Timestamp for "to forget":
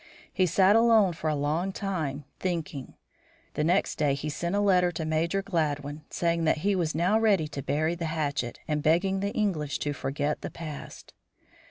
9.77-10.41